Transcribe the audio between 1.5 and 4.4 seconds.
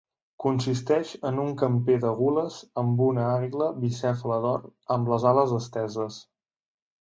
camper de gules amb una àguila bicèfala